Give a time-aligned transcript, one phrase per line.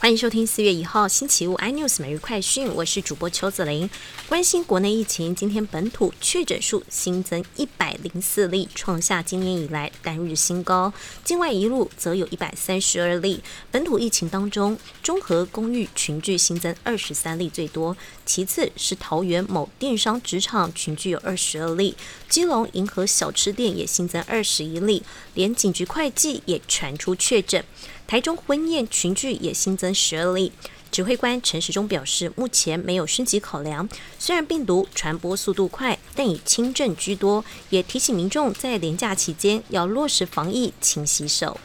[0.00, 3.90] 欢迎收听四月一号星期五 iNews 每日快讯，我是主播邱子玲。
[4.30, 10.90] 关心国内疫情，今天本土确诊数新增一百零四例，创下今年以来单日新高。
[11.22, 13.42] 境外一路则有一百三十二例。
[13.70, 17.94] 本土疫情当中，中和公寓群聚新增二十三例最多，
[18.24, 21.94] 其次是桃园某电商职场群聚有二十二例，
[22.26, 25.02] 基隆银河小吃店也新增二十一例，
[25.34, 27.62] 连警局会计也传出确诊。
[28.10, 30.50] 台中婚宴群聚也新增十二例，
[30.90, 33.88] 指挥官陈时中表示，目前没有升级考量。
[34.18, 41.60] 虽然病毒传播速度快，但以轻症居多，也提醒民众在连假期间要落实防疫，勤洗手。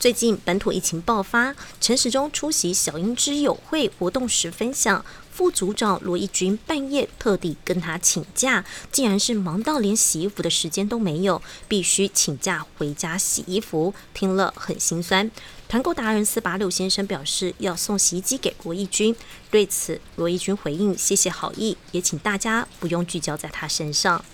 [0.00, 5.04] 最近本土疫情爆发，陈时中出席小英之友会活动时分享。
[5.34, 15.28] 副组长罗义军半夜特地跟他请假，竟然是忙到连洗衣服的时间都没有，必须请假回家洗衣服，听了很心酸。
[15.66, 19.16] 团购达人四八六先生表示要送洗衣机给罗义军，
[19.50, 24.24] 对此罗义军回应谢谢好意，也请大家不用聚焦在他身上。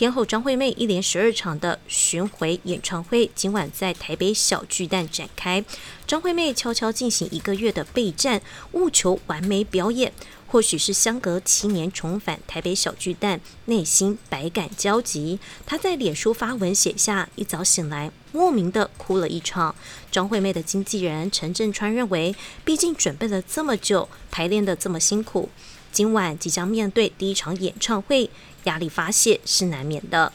[0.00, 5.62] 天后张惠妹一连十二场的巡回演唱会，今晚在台北小巨蛋展开。
[6.06, 8.40] 张惠妹悄悄进行一个月的备战，
[8.72, 10.10] 务求完美表演。
[10.46, 15.38] 或许是相隔七年重返台北小巨蛋，内心百感交集。
[15.66, 19.74] 她在脸书发文写下：一早醒来，莫名的哭了一场。
[20.10, 22.34] 张惠妹的经纪人陈振川认为，
[22.64, 25.50] 毕竟准备了这么久，排练的这么辛苦。
[25.92, 28.30] 今晚即将面对第一场演唱会，
[28.64, 30.32] 压力发泄是难免的。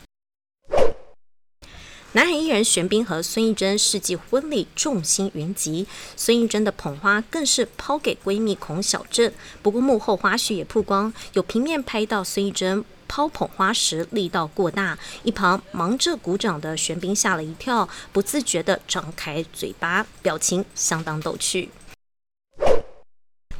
[2.14, 9.33] 南海艺人玄彬和孙艺珍世纪婚礼众星云集，孙艺珍的捧花更是抛给闺蜜孔小振。
[9.61, 21.70] 不过幕后花絮也曝光，有平面拍到孙艺珍抛捧花时力道过大，一旁忙着鼓掌的玄彬吓了一跳，不自觉地张开嘴巴，表情相当逗趣。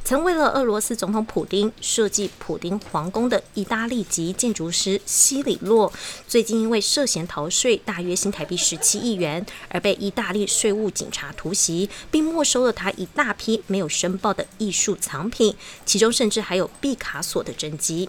[0.06, 5.92] 曾为了俄罗斯总统普丁设计普丁皇宫的意大利籍建筑师西里洛，
[6.28, 18.08] 最近因为涉嫌逃税大约新台币十七亿元，而被意大利税务警察突袭，并没收了他一大批没有申报的艺术藏品，其中甚至还有毕卡索的真迹。